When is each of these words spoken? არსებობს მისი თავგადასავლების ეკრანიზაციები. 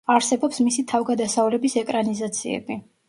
არსებობს 0.13 0.61
მისი 0.67 0.83
თავგადასავლების 0.93 1.77
ეკრანიზაციები. 1.83 2.81